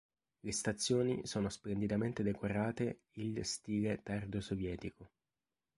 Le 0.39 0.51
stazioni 0.51 1.27
sono 1.27 1.47
splendidamente 1.49 2.23
decorate 2.23 3.01
il 3.17 3.45
stile 3.45 4.01
tardo-sovietico. 4.01 5.11